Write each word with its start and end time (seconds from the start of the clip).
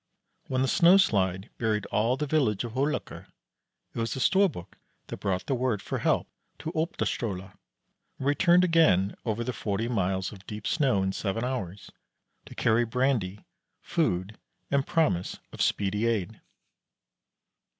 When 0.47 0.63
the 0.63 0.67
snow 0.67 0.97
slide 0.97 1.51
buried 1.59 1.85
all 1.91 2.17
the 2.17 2.25
village 2.25 2.63
of 2.63 2.71
Holaker, 2.71 3.27
it 3.93 3.99
was 3.99 4.15
the 4.15 4.19
Storbuk 4.19 4.75
that 5.05 5.17
brought 5.17 5.45
the 5.45 5.53
word 5.53 5.79
for 5.79 5.99
help 5.99 6.27
to 6.57 6.71
Opdalstole 6.71 7.51
and 7.51 7.51
returned 8.27 8.63
again 8.63 9.13
over 9.25 9.43
the 9.43 9.53
forty 9.53 9.87
miles 9.87 10.31
of 10.31 10.47
deep 10.47 10.65
snow 10.65 11.03
in 11.03 11.13
seven 11.13 11.43
hours, 11.43 11.91
to 12.47 12.55
carry 12.55 12.83
brandy, 12.83 13.45
food, 13.79 14.39
and 14.71 14.87
promise 14.87 15.37
of 15.53 15.61
speedy 15.61 16.07
aid. 16.07 16.41